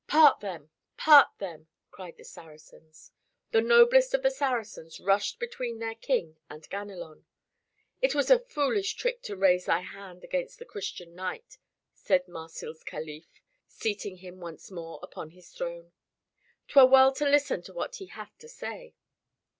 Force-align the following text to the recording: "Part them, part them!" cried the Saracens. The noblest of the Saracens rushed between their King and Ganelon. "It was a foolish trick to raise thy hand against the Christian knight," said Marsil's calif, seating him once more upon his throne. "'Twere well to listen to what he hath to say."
"Part 0.07 0.39
them, 0.39 0.71
part 0.97 1.27
them!" 1.37 1.67
cried 1.91 2.17
the 2.17 2.23
Saracens. 2.23 3.11
The 3.51 3.61
noblest 3.61 4.15
of 4.15 4.23
the 4.23 4.31
Saracens 4.31 4.99
rushed 4.99 5.37
between 5.39 5.77
their 5.77 5.93
King 5.93 6.37
and 6.49 6.67
Ganelon. 6.71 7.25
"It 8.01 8.15
was 8.15 8.31
a 8.31 8.39
foolish 8.39 8.95
trick 8.95 9.21
to 9.21 9.35
raise 9.35 9.65
thy 9.65 9.81
hand 9.81 10.23
against 10.23 10.57
the 10.57 10.65
Christian 10.65 11.13
knight," 11.13 11.59
said 11.93 12.25
Marsil's 12.27 12.83
calif, 12.83 13.27
seating 13.67 14.15
him 14.17 14.39
once 14.39 14.71
more 14.71 14.99
upon 15.03 15.29
his 15.29 15.51
throne. 15.51 15.91
"'Twere 16.67 16.87
well 16.87 17.13
to 17.13 17.29
listen 17.29 17.61
to 17.61 17.71
what 17.73 17.97
he 17.97 18.07
hath 18.07 18.35
to 18.39 18.47
say." 18.49 18.95